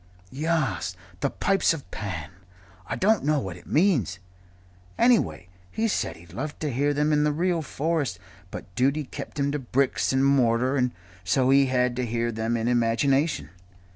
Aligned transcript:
"Yus. 0.31 0.95
'The 1.19 1.29
Pipes 1.29 1.75
of 1.75 1.91
Pan.' 1.91 2.31
I 2.87 2.95
don't 2.95 3.23
know 3.23 3.37
what 3.39 3.55
it 3.55 3.67
means. 3.67 4.17
Anyway, 4.97 5.47
he 5.69 5.87
said 5.87 6.15
he'd 6.15 6.33
love 6.33 6.57
to 6.57 6.71
hear 6.73 6.91
them 6.91 7.13
in 7.13 7.23
the 7.23 7.31
real 7.31 7.61
forest, 7.61 8.17
but 8.49 8.73
duty 8.73 9.03
kept 9.03 9.37
him 9.39 9.51
to 9.51 9.59
bricks 9.59 10.11
and 10.11 10.25
mortar 10.25 10.75
and 10.75 10.89
so 11.23 11.51
he 11.51 11.67
had 11.67 11.95
to 11.97 12.05
hear 12.07 12.31
them 12.31 12.57
in 12.57 12.67
imagination. 12.67 13.49